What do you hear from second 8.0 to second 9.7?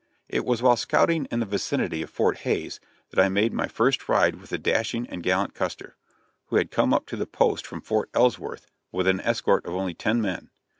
Ellsworth with an escort